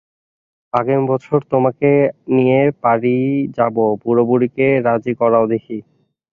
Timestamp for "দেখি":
5.53-5.77